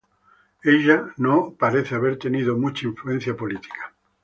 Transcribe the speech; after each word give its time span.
Ella 0.63 1.13
no 1.17 1.51
parece 1.53 1.93
haber 1.93 2.17
tenido 2.17 2.57
mucha 2.57 2.87
influencia 2.87 3.37
política. 3.37 3.93